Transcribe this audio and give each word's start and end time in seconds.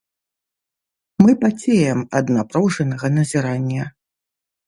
Мы 1.23 1.31
пацеем 1.43 1.99
ад 2.19 2.33
напружанага 2.37 3.05
назірання. 3.17 3.83